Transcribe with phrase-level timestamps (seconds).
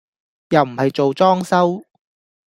[0.49, 1.85] 又唔係做裝修